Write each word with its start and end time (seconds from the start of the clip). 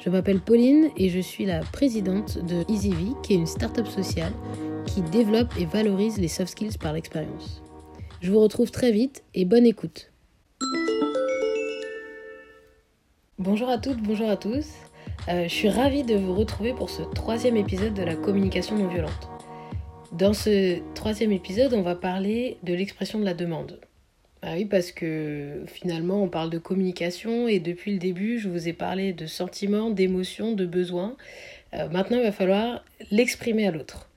Je 0.00 0.08
m'appelle 0.08 0.40
Pauline 0.40 0.88
et 0.96 1.10
je 1.10 1.20
suis 1.20 1.44
la 1.44 1.60
présidente 1.60 2.38
de 2.38 2.64
EasyV, 2.72 3.16
qui 3.22 3.34
est 3.34 3.36
une 3.36 3.46
start-up 3.46 3.86
sociale 3.86 4.32
qui 4.86 5.02
développe 5.02 5.52
et 5.58 5.66
valorise 5.66 6.18
les 6.18 6.28
soft 6.28 6.52
skills 6.52 6.78
par 6.78 6.94
l'expérience. 6.94 7.62
Je 8.22 8.32
vous 8.32 8.40
retrouve 8.40 8.70
très 8.70 8.92
vite 8.92 9.22
et 9.34 9.44
bonne 9.44 9.66
écoute. 9.66 10.10
Bonjour 13.38 13.68
à 13.68 13.76
toutes, 13.76 14.02
bonjour 14.02 14.30
à 14.30 14.38
tous. 14.38 14.68
Euh, 15.28 15.44
je 15.44 15.54
suis 15.54 15.68
ravie 15.68 16.02
de 16.02 16.14
vous 16.14 16.34
retrouver 16.34 16.72
pour 16.72 16.88
ce 16.88 17.02
troisième 17.02 17.58
épisode 17.58 17.92
de 17.92 18.02
la 18.02 18.16
communication 18.16 18.78
non 18.78 18.88
violente. 18.88 19.28
Dans 20.12 20.32
ce 20.32 20.78
troisième 20.94 21.32
épisode, 21.32 21.74
on 21.74 21.82
va 21.82 21.94
parler 21.94 22.56
de 22.62 22.72
l'expression 22.72 23.18
de 23.18 23.24
la 23.26 23.34
demande. 23.34 23.78
Ah 24.42 24.54
oui, 24.54 24.64
parce 24.64 24.90
que 24.90 25.64
finalement, 25.66 26.22
on 26.22 26.28
parle 26.28 26.48
de 26.48 26.58
communication 26.58 27.46
et 27.46 27.58
depuis 27.58 27.92
le 27.92 27.98
début, 27.98 28.38
je 28.38 28.48
vous 28.48 28.68
ai 28.68 28.72
parlé 28.72 29.12
de 29.12 29.26
sentiments, 29.26 29.90
d'émotions, 29.90 30.52
de 30.52 30.64
besoins. 30.64 31.16
Euh, 31.74 31.88
maintenant, 31.88 32.16
il 32.16 32.22
va 32.22 32.32
falloir 32.32 32.84
l'exprimer 33.10 33.66
à 33.66 33.70
l'autre. 33.70 34.08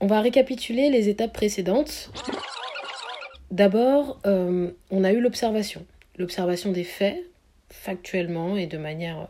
On 0.00 0.06
va 0.06 0.20
récapituler 0.20 0.90
les 0.90 1.08
étapes 1.08 1.32
précédentes. 1.32 2.10
D'abord, 3.52 4.20
euh, 4.26 4.70
on 4.90 5.04
a 5.04 5.12
eu 5.12 5.20
l'observation. 5.20 5.86
L'observation 6.18 6.72
des 6.72 6.84
faits, 6.84 7.24
factuellement 7.70 8.56
et 8.56 8.66
de 8.66 8.78
manière 8.78 9.28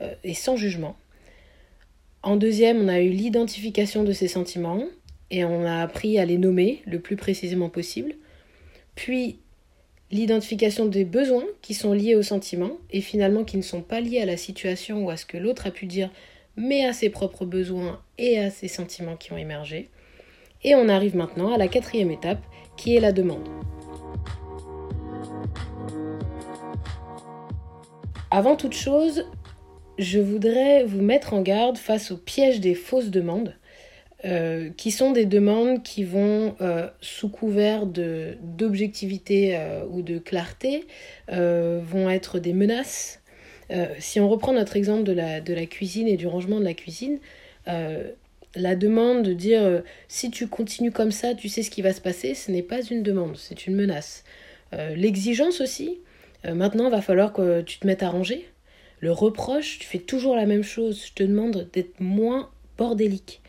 euh, 0.00 0.14
et 0.22 0.34
sans 0.34 0.56
jugement. 0.56 0.96
En 2.22 2.36
deuxième, 2.36 2.80
on 2.80 2.88
a 2.88 3.00
eu 3.00 3.10
l'identification 3.10 4.04
de 4.04 4.12
ces 4.12 4.28
sentiments 4.28 4.84
et 5.30 5.44
on 5.44 5.64
a 5.64 5.82
appris 5.82 6.18
à 6.18 6.24
les 6.24 6.38
nommer 6.38 6.82
le 6.86 7.00
plus 7.00 7.16
précisément 7.16 7.68
possible. 7.68 8.14
Puis 8.94 9.38
l'identification 10.10 10.86
des 10.86 11.04
besoins 11.04 11.44
qui 11.62 11.74
sont 11.74 11.92
liés 11.92 12.14
au 12.14 12.22
sentiment 12.22 12.72
et 12.90 13.00
finalement 13.00 13.44
qui 13.44 13.56
ne 13.56 13.62
sont 13.62 13.82
pas 13.82 14.00
liés 14.00 14.20
à 14.20 14.26
la 14.26 14.36
situation 14.36 15.04
ou 15.04 15.10
à 15.10 15.16
ce 15.16 15.26
que 15.26 15.36
l'autre 15.36 15.66
a 15.66 15.70
pu 15.70 15.86
dire, 15.86 16.10
mais 16.56 16.84
à 16.84 16.92
ses 16.92 17.10
propres 17.10 17.44
besoins 17.44 18.00
et 18.16 18.38
à 18.38 18.50
ses 18.50 18.68
sentiments 18.68 19.16
qui 19.16 19.32
ont 19.32 19.38
émergé. 19.38 19.88
Et 20.64 20.74
on 20.74 20.88
arrive 20.88 21.16
maintenant 21.16 21.52
à 21.52 21.58
la 21.58 21.68
quatrième 21.68 22.10
étape 22.10 22.42
qui 22.76 22.96
est 22.96 23.00
la 23.00 23.12
demande. 23.12 23.48
Avant 28.30 28.56
toute 28.56 28.74
chose, 28.74 29.24
je 29.98 30.18
voudrais 30.18 30.84
vous 30.84 31.00
mettre 31.00 31.32
en 31.32 31.42
garde 31.42 31.76
face 31.76 32.10
au 32.10 32.16
piège 32.16 32.60
des 32.60 32.74
fausses 32.74 33.10
demandes. 33.10 33.54
Euh, 34.24 34.70
qui 34.76 34.90
sont 34.90 35.12
des 35.12 35.26
demandes 35.26 35.84
qui 35.84 36.02
vont, 36.02 36.56
euh, 36.60 36.88
sous 37.00 37.28
couvert 37.28 37.86
d'objectivité 37.86 39.56
euh, 39.56 39.84
ou 39.88 40.02
de 40.02 40.18
clarté, 40.18 40.86
vont 41.28 42.10
être 42.10 42.40
des 42.40 42.52
menaces. 42.52 43.20
si 43.98 44.18
on 44.18 44.28
reprend 44.28 44.52
notre 44.54 44.76
exemple 44.76 45.04
de 45.04 45.12
la, 45.12 45.40
de 45.40 45.54
la, 45.54 45.66
cuisine 45.66 46.08
et 46.08 46.16
du 46.16 46.26
rangement 46.26 46.58
de 46.58 46.64
la 46.64 46.74
cuisine, 46.74 47.18
la 47.66 48.76
demande 48.76 49.22
de 49.22 49.34
dire 49.34 49.82
si 50.08 50.30
tu 50.30 50.48
continues 50.48 50.90
comme 50.90 51.12
ça, 51.12 51.34
tu 51.34 51.48
sais 51.48 51.62
ce 51.62 51.70
qui 51.70 51.82
va 51.82 51.92
se 51.92 52.00
passer, 52.00 52.34
ce 52.34 52.50
n'est 52.50 52.62
pas 52.62 52.82
une 52.82 53.02
demande, 53.02 53.36
c'est 53.36 53.66
une 53.66 53.76
menace. 53.76 54.24
L'exigence 54.72 55.60
aussi, 55.60 55.98
maintenant 56.44 56.88
va 56.88 57.02
falloir 57.02 57.32
que 57.32 57.60
tu 57.60 57.78
te 57.78 57.86
mettes 57.86 58.02
à 58.02 58.08
ranger. 58.08 58.48
Le 59.00 59.12
reproche, 59.12 59.78
tu 59.78 59.86
fais 59.86 59.98
toujours 59.98 60.34
la 60.34 60.46
même 60.46 60.64
chose, 60.64 61.04
je 61.08 61.12
te 61.12 61.22
demande 61.22 61.68
d'être 61.72 62.00
moins 62.00 62.50
bordélique 62.78 63.42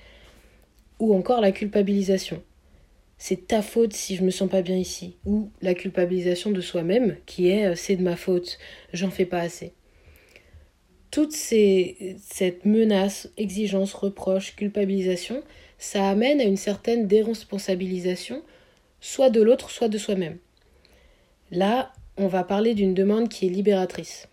ou 1.00 1.16
encore 1.16 1.42
la 1.42 1.52
culpabilisation. 1.52 2.44
C'est 3.18 3.48
ta 3.48 3.62
faute 3.62 3.94
si 3.94 4.16
je 4.16 4.24
me 4.24 4.32
sens 4.32 4.50
pas 4.50 4.62
bien 4.62 4.78
ici. 4.78 5.18
Ou 5.26 5.52
la 5.62 5.74
culpabilisation 5.74 6.52
de 6.52 6.62
soi-même 6.62 7.18
qui 7.26 7.50
est 7.50 7.68
euh, 7.68 7.76
c'est 7.76 7.98
de 7.98 8.04
ma 8.04 8.16
faute, 8.16 8.58
j'en 8.94 9.10
fais 9.10 9.26
pas 9.26 9.42
assez. 9.42 9.74
Toute 11.12 11.32
ces, 11.32 12.18
cette 12.22 12.66
menace, 12.66 13.30
exigence, 13.36 13.94
reproche, 13.94 14.56
culpabilisation, 14.56 15.44
ça 15.78 16.08
amène 16.08 16.40
à 16.40 16.44
une 16.44 16.58
certaine 16.58 17.08
déresponsabilisation, 17.08 18.44
soit 19.02 19.30
de 19.30 19.42
l'autre, 19.42 19.72
soit 19.72 19.90
de 19.90 19.98
soi-même. 19.98 20.38
Là, 21.52 21.92
on 22.16 22.28
va 22.28 22.44
parler 22.44 22.76
d'une 22.76 22.94
demande 22.94 23.28
qui 23.28 23.48
est 23.48 23.50
libératrice. 23.50 24.28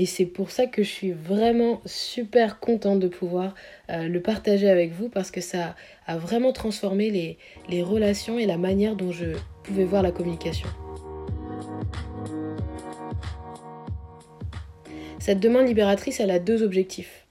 Et 0.00 0.06
c'est 0.06 0.26
pour 0.26 0.52
ça 0.52 0.66
que 0.66 0.84
je 0.84 0.88
suis 0.88 1.10
vraiment 1.10 1.80
super 1.84 2.60
contente 2.60 3.00
de 3.00 3.08
pouvoir 3.08 3.56
euh, 3.90 4.06
le 4.06 4.22
partager 4.22 4.70
avec 4.70 4.92
vous 4.92 5.08
parce 5.08 5.32
que 5.32 5.40
ça 5.40 5.74
a 6.06 6.16
vraiment 6.16 6.52
transformé 6.52 7.36
les, 7.68 7.82
relations 7.82 8.38
et 8.38 8.46
la 8.46 8.58
manière 8.58 8.94
dont 8.94 9.10
je 9.10 9.36
pouvais 9.64 9.82
voir 9.82 10.04
la 10.04 10.12
communication. 10.12 10.68
Cette 15.18 15.40
demande 15.40 15.66
libératrice, 15.66 16.20
elle 16.20 16.30
a 16.30 16.38
deux 16.38 16.62
objectifs. 16.62 17.26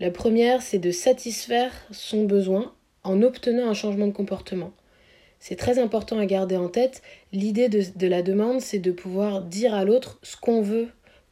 La 0.00 0.10
première, 0.10 0.62
c'est 0.62 0.78
de 0.78 0.90
satisfaire 0.90 1.72
son 1.90 2.24
besoin 2.24 2.72
en 3.04 3.20
obtenant 3.20 3.68
un 3.68 3.74
changement 3.74 4.06
de 4.06 4.12
comportement. 4.12 4.72
C'est 5.40 5.56
très 5.56 5.78
important 5.78 6.18
à 6.18 6.24
garder 6.24 6.56
en 6.56 6.68
tête. 6.68 7.02
L'idée 7.34 7.68
de, 7.68 7.82
de, 7.96 8.06
la 8.06 8.22
demande, 8.22 8.62
c'est 8.62 8.78
de 8.78 8.92
pouvoir 8.92 9.42
dire 9.42 9.74
à 9.74 9.84
l'autre 9.84 10.18
ce 10.22 10.38
qu'on 10.38 10.62
veut 10.62 10.88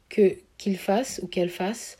que, 0.09 0.37
qu'il 0.57 0.77
fasse 0.77 1.19
ou 1.23 1.27
qu'elle 1.27 1.49
fasse 1.49 1.97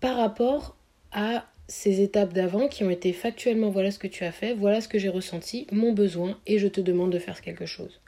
par 0.00 0.16
rapport 0.16 0.76
à 1.12 1.46
ces 1.68 2.00
étapes 2.00 2.32
d'avant 2.32 2.68
qui 2.68 2.84
ont 2.84 2.90
été 2.90 3.12
factuellement 3.12 3.70
voilà 3.70 3.90
ce 3.90 3.98
que 3.98 4.06
tu 4.06 4.24
as 4.24 4.32
fait, 4.32 4.54
voilà 4.54 4.80
ce 4.80 4.88
que 4.88 4.98
j'ai 4.98 5.08
ressenti, 5.08 5.66
mon 5.72 5.92
besoin 5.92 6.38
et 6.46 6.58
je 6.58 6.68
te 6.68 6.80
demande 6.80 7.10
de 7.10 7.18
faire 7.18 7.40
quelque 7.40 7.66
chose. 7.66 8.00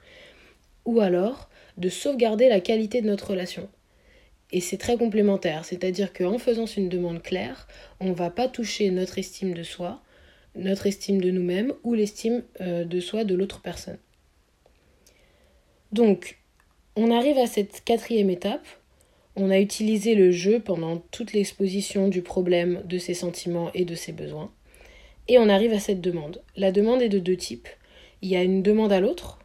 Ou 0.85 1.01
alors 1.01 1.49
de 1.77 1.89
sauvegarder 1.89 2.49
la 2.49 2.59
qualité 2.59 3.01
de 3.01 3.07
notre 3.07 3.31
relation. 3.31 3.69
Et 4.51 4.61
c'est 4.61 4.77
très 4.77 4.97
complémentaire, 4.97 5.63
c'est-à-dire 5.65 6.11
qu'en 6.11 6.37
faisant 6.39 6.65
une 6.65 6.89
demande 6.89 7.21
claire, 7.21 7.67
on 7.99 8.09
ne 8.09 8.13
va 8.13 8.29
pas 8.29 8.47
toucher 8.47 8.89
notre 8.89 9.19
estime 9.19 9.53
de 9.53 9.63
soi, 9.63 10.01
notre 10.55 10.87
estime 10.87 11.21
de 11.21 11.29
nous-mêmes 11.29 11.73
ou 11.83 11.93
l'estime 11.93 12.43
euh, 12.61 12.83
de 12.83 12.99
soi 12.99 13.23
de 13.23 13.35
l'autre 13.35 13.61
personne. 13.61 13.99
Donc, 15.91 16.39
on 16.95 17.11
arrive 17.11 17.37
à 17.37 17.47
cette 17.47 17.83
quatrième 17.83 18.29
étape 18.29 18.67
on 19.39 19.49
a 19.49 19.59
utilisé 19.59 20.15
le 20.15 20.31
jeu 20.31 20.59
pendant 20.59 20.97
toute 21.11 21.33
l'exposition 21.33 22.09
du 22.09 22.21
problème, 22.21 22.81
de 22.85 22.97
ses 22.97 23.13
sentiments 23.13 23.71
et 23.73 23.85
de 23.85 23.95
ses 23.95 24.11
besoins. 24.11 24.51
Et 25.29 25.37
on 25.37 25.47
arrive 25.47 25.73
à 25.73 25.79
cette 25.79 26.01
demande. 26.01 26.41
La 26.57 26.71
demande 26.71 27.01
est 27.01 27.09
de 27.09 27.19
deux 27.19 27.37
types. 27.37 27.69
Il 28.21 28.29
y 28.29 28.35
a 28.35 28.43
une 28.43 28.61
demande 28.61 28.91
à 28.91 28.99
l'autre. 28.99 29.39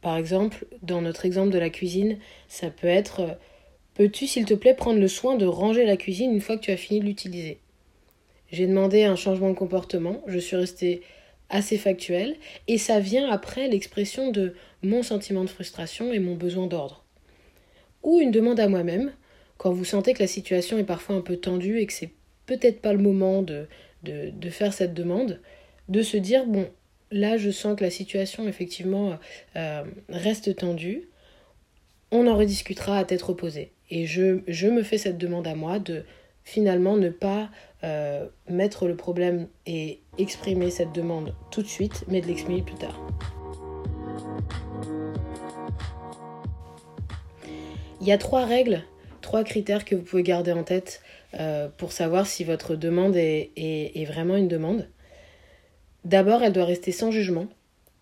Par 0.00 0.16
exemple, 0.16 0.66
dans 0.82 1.00
notre 1.00 1.24
exemple 1.24 1.50
de 1.50 1.58
la 1.58 1.70
cuisine, 1.70 2.18
ça 2.48 2.70
peut 2.70 2.88
être 2.88 3.38
Peux-tu, 3.94 4.26
s'il 4.28 4.44
te 4.44 4.54
plaît, 4.54 4.74
prendre 4.74 5.00
le 5.00 5.08
soin 5.08 5.36
de 5.36 5.46
ranger 5.46 5.84
la 5.84 5.96
cuisine 5.96 6.32
une 6.32 6.40
fois 6.40 6.56
que 6.56 6.62
tu 6.62 6.70
as 6.70 6.76
fini 6.76 7.00
de 7.00 7.04
l'utiliser? 7.04 7.58
J'ai 8.50 8.66
demandé 8.66 9.02
un 9.02 9.16
changement 9.16 9.50
de 9.50 9.56
comportement, 9.56 10.22
je 10.26 10.38
suis 10.38 10.54
restée 10.56 11.02
assez 11.50 11.76
factuelle, 11.78 12.36
et 12.68 12.78
ça 12.78 13.00
vient 13.00 13.28
après 13.28 13.68
l'expression 13.68 14.30
de 14.30 14.54
mon 14.82 15.02
sentiment 15.02 15.42
de 15.42 15.50
frustration 15.50 16.12
et 16.12 16.20
mon 16.20 16.36
besoin 16.36 16.68
d'ordre 16.68 17.04
ou 18.08 18.20
une 18.20 18.30
demande 18.30 18.58
à 18.58 18.68
moi-même, 18.68 19.12
quand 19.58 19.70
vous 19.70 19.84
sentez 19.84 20.14
que 20.14 20.20
la 20.20 20.26
situation 20.26 20.78
est 20.78 20.84
parfois 20.84 21.14
un 21.14 21.20
peu 21.20 21.36
tendue 21.36 21.78
et 21.78 21.86
que 21.86 21.92
c'est 21.92 22.10
peut-être 22.46 22.80
pas 22.80 22.94
le 22.94 23.00
moment 23.00 23.42
de, 23.42 23.66
de, 24.02 24.50
faire 24.50 24.72
cette 24.72 24.94
demande, 24.94 25.42
de 25.90 26.00
se 26.00 26.16
dire, 26.16 26.46
bon, 26.46 26.70
là 27.10 27.36
je 27.36 27.50
sens 27.50 27.76
que 27.76 27.84
la 27.84 27.90
situation 27.90 28.48
effectivement 28.48 29.18
euh, 29.56 29.84
reste 30.08 30.56
tendue, 30.56 31.10
on 32.10 32.26
en 32.26 32.36
rediscutera 32.38 32.96
à 32.96 33.04
tête 33.04 33.20
reposée. 33.20 33.72
Et 33.90 34.06
je, 34.06 34.40
je, 34.48 34.68
me 34.68 34.82
fais 34.82 34.96
cette 34.96 35.18
demande 35.18 35.46
à 35.46 35.54
moi 35.54 35.78
de 35.78 36.04
finalement 36.44 36.96
ne 36.96 37.10
pas 37.10 37.50
euh, 37.84 38.26
mettre 38.48 38.88
le 38.88 38.96
problème 38.96 39.48
et 39.66 40.00
exprimer 40.16 40.70
cette 40.70 40.94
demande 40.94 41.34
tout 41.50 41.60
de 41.60 41.68
suite, 41.68 42.06
mais 42.08 42.22
de 42.22 42.26
l'exprimer 42.26 42.62
plus 42.62 42.76
tard. 42.76 42.98
Il 48.00 48.06
y 48.06 48.12
a 48.12 48.18
trois 48.18 48.44
règles, 48.44 48.84
trois 49.22 49.42
critères 49.42 49.84
que 49.84 49.96
vous 49.96 50.02
pouvez 50.02 50.22
garder 50.22 50.52
en 50.52 50.62
tête 50.62 51.02
euh, 51.34 51.68
pour 51.76 51.92
savoir 51.92 52.26
si 52.26 52.44
votre 52.44 52.76
demande 52.76 53.16
est, 53.16 54.06
vraiment 54.06 54.36
une 54.36 54.48
demande. 54.48 54.88
D'abord, 56.04 56.42
elle 56.42 56.52
doit 56.52 56.64
rester 56.64 56.92
sans 56.92 57.10
jugement. 57.10 57.48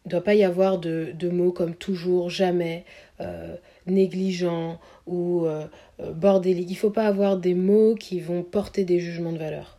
Il 0.05 0.09
ne 0.09 0.11
doit 0.11 0.25
pas 0.25 0.35
y 0.35 0.45
avoir 0.45 0.79
de, 0.79 1.31
mots 1.31 1.51
comme 1.51 1.75
toujours, 1.75 2.29
jamais, 2.31 2.85
euh, 3.21 3.57
négligent 3.87 4.79
ou 5.07 5.47
euh, 5.47 5.67
bordélique. 5.99 6.69
Il 6.69 6.75
ne 6.75 6.79
faut 6.79 6.91
pas 6.91 7.07
avoir 7.07 7.39
des 7.39 7.55
mots 7.55 7.95
qui 7.95 8.21
vont 8.21 8.43
porter 8.43 8.85
des 8.85 9.01
jugements 9.01 9.33
de 9.33 9.39
valeur. 9.39 9.79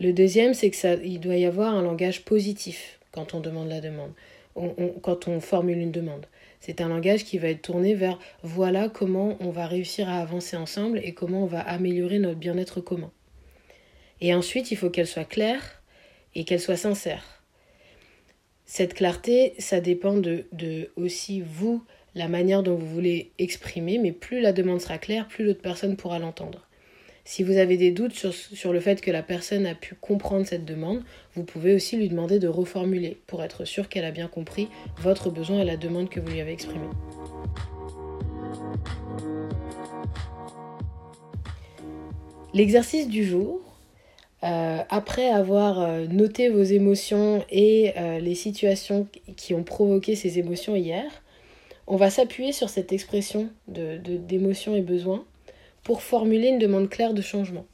Le 0.00 0.12
deuxième, 0.12 0.54
c'est 0.54 0.70
que 0.70 1.04
il 1.04 1.20
doit 1.20 1.36
y 1.36 1.46
avoir 1.46 1.74
un 1.74 1.82
langage 1.82 2.24
positif 2.24 2.98
quand 3.12 3.32
on 3.32 3.40
demande 3.40 3.68
la 3.68 3.80
demande, 3.80 4.10
quand 5.02 5.28
on 5.28 5.40
formule 5.40 5.78
une 5.78 5.92
demande. 5.92 6.26
C'est 6.66 6.80
un 6.80 6.88
langage 6.88 7.24
qui 7.24 7.36
va 7.36 7.48
être 7.48 7.60
tourné 7.60 7.94
vers 7.94 8.18
voilà 8.42 8.88
comment 8.88 9.36
on 9.40 9.50
va 9.50 9.66
réussir 9.66 10.08
à 10.08 10.22
avancer 10.22 10.56
ensemble 10.56 10.98
et 11.04 11.12
comment 11.12 11.42
on 11.42 11.46
va 11.46 11.60
améliorer 11.60 12.18
notre 12.18 12.38
bien-être 12.38 12.80
commun. 12.80 13.12
Et 14.22 14.32
ensuite, 14.32 14.70
il 14.70 14.78
faut 14.78 14.88
qu'elle 14.88 15.06
soit 15.06 15.26
claire 15.26 15.82
et 16.34 16.44
qu'elle 16.44 16.62
soit 16.62 16.78
sincère. 16.78 17.44
Cette 18.64 18.94
clarté, 18.94 19.52
ça 19.58 19.80
dépend 19.80 20.14
de, 20.14 20.46
de 20.52 20.90
aussi 20.96 21.42
vous, 21.42 21.84
la 22.14 22.28
manière 22.28 22.62
dont 22.62 22.76
vous 22.76 22.86
voulez 22.86 23.32
exprimer, 23.38 23.98
mais 23.98 24.12
plus 24.12 24.40
la 24.40 24.54
demande 24.54 24.80
sera 24.80 24.96
claire, 24.96 25.28
plus 25.28 25.44
l'autre 25.44 25.60
personne 25.60 25.98
pourra 25.98 26.18
l'entendre. 26.18 26.66
Si 27.26 27.42
vous 27.42 27.56
avez 27.56 27.78
des 27.78 27.90
doutes 27.90 28.12
sur, 28.12 28.72
le 28.74 28.80
fait 28.80 29.00
que 29.00 29.10
la 29.10 29.22
personne 29.22 29.64
a 29.64 29.74
pu 29.74 29.94
comprendre 29.94 30.46
cette 30.46 30.66
demande, 30.66 31.02
vous 31.34 31.42
pouvez 31.42 31.74
aussi 31.74 31.96
lui 31.96 32.10
demander 32.10 32.38
de 32.38 32.48
reformuler 32.48 33.16
pour 33.26 33.42
être 33.42 33.64
sûr 33.64 33.88
qu'elle 33.88 34.04
a 34.04 34.10
bien 34.10 34.28
compris 34.28 34.68
votre 34.98 35.30
besoin 35.30 35.60
et 35.60 35.64
la 35.64 35.78
demande 35.78 36.10
que 36.10 36.20
vous 36.20 36.28
lui 36.28 36.40
avez 36.40 36.52
exprimée. 36.52 36.84
L'exercice 42.52 43.08
du 43.08 43.24
jour, 43.24 43.58
euh, 44.42 44.82
après 44.90 45.30
avoir 45.30 45.80
euh, 45.80 46.06
noté 46.06 46.50
vos 46.50 46.62
émotions 46.62 47.42
et 47.50 47.94
euh, 47.96 48.20
les 48.20 48.34
situations 48.34 49.08
qui 49.36 49.54
ont 49.54 49.64
provoqué 49.64 50.14
ces 50.14 50.38
émotions 50.38 50.76
hier, 50.76 51.10
on 51.86 51.96
va 51.96 52.10
s'appuyer 52.10 52.52
sur 52.52 52.68
cette 52.68 52.92
expression 52.92 53.48
d'émotion 53.66 54.72
de, 54.72 54.78
et 54.78 54.82
besoin 54.82 55.24
pour 55.84 56.02
formuler 56.02 56.48
une 56.48 56.58
demande 56.58 56.88
claire 56.88 57.14
de 57.14 57.22
changement. 57.22 57.66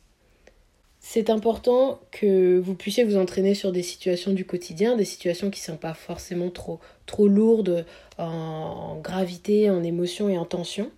C'est 1.03 1.31
important 1.31 1.99
que 2.11 2.59
vous 2.59 2.75
puissiez 2.75 3.05
vous 3.05 3.17
entraîner 3.17 3.55
sur 3.55 3.73
des 3.73 3.83
situations 3.83 4.33
du 4.33 4.45
quotidien, 4.45 4.97
des 4.97 5.07
situations 5.07 5.49
qui 5.51 5.61
ne 5.63 5.73
sont 5.73 5.79
pas 5.79 5.95
forcément 5.95 6.51
trop, 6.51 6.79
trop 7.07 7.27
lourdes 7.27 7.87
en, 8.19 8.99
gravité, 9.03 9.71
en 9.71 9.83
émotion 9.83 10.29
et 10.29 10.37
en 10.37 10.45
tension, 10.45 10.91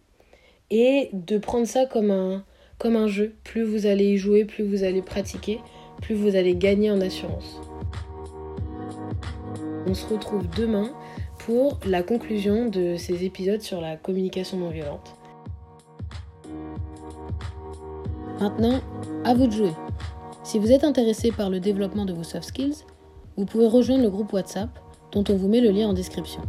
et 0.70 1.08
de 1.12 1.38
prendre 1.38 1.68
ça 1.68 1.86
comme 1.86 2.10
un, 2.10 2.44
comme 2.78 2.96
un 2.96 3.06
jeu. 3.06 3.34
Plus 3.44 3.62
vous 3.62 3.86
allez 3.86 4.06
y 4.06 4.16
jouer, 4.16 4.44
plus 4.44 4.64
vous 4.64 4.82
allez 4.82 5.02
pratiquer, 5.02 5.60
plus 6.00 6.16
vous 6.16 6.34
allez 6.34 6.56
gagner 6.56 6.90
en 6.90 7.00
assurance. 7.00 7.60
On 9.86 9.94
se 9.94 10.06
retrouve 10.06 10.48
demain 10.56 10.92
pour 11.38 11.78
la 11.86 12.02
conclusion 12.02 12.68
de 12.68 12.96
ces 12.96 13.24
épisodes 13.24 13.62
sur 13.62 13.80
la 13.80 13.96
communication 13.96 14.56
non 14.56 14.70
violente. 14.70 15.14
Maintenant, 18.42 18.80
à 19.24 19.34
vous 19.34 19.46
de 19.46 19.52
jouer. 19.52 19.72
Si 20.42 20.58
vous 20.58 20.72
êtes 20.72 20.82
intéressé 20.82 21.30
par 21.30 21.48
le 21.48 21.60
développement 21.60 22.04
de 22.04 22.12
vos 22.12 22.24
soft 22.24 22.48
skills, 22.48 22.74
vous 23.36 23.44
pouvez 23.44 23.68
rejoindre 23.68 24.02
le 24.02 24.10
groupe 24.10 24.32
WhatsApp 24.32 24.80
dont 25.12 25.22
on 25.28 25.36
vous 25.36 25.46
met 25.46 25.60
le 25.60 25.70
lien 25.70 25.86
en 25.86 25.92
description. 25.92 26.40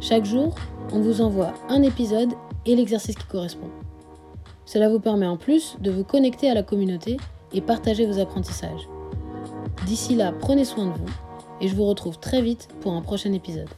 Chaque 0.00 0.24
jour, 0.24 0.56
on 0.92 0.98
vous 0.98 1.20
envoie 1.20 1.54
un 1.68 1.82
épisode 1.82 2.32
et 2.66 2.74
l'exercice 2.74 3.14
qui 3.14 3.28
correspond. 3.28 3.70
Cela 4.64 4.88
vous 4.88 4.98
permet 4.98 5.28
en 5.28 5.36
plus 5.36 5.76
de 5.78 5.92
vous 5.92 6.02
connecter 6.02 6.50
à 6.50 6.54
la 6.54 6.64
communauté 6.64 7.16
et 7.52 7.60
partager 7.60 8.06
vos 8.06 8.18
apprentissages. 8.18 8.88
D'ici 9.86 10.16
là, 10.16 10.32
prenez 10.32 10.64
soin 10.64 10.86
de 10.86 10.98
vous 10.98 11.14
et 11.60 11.68
je 11.68 11.76
vous 11.76 11.86
retrouve 11.86 12.18
très 12.18 12.42
vite 12.42 12.66
pour 12.80 12.92
un 12.92 13.02
prochain 13.02 13.32
épisode. 13.32 13.70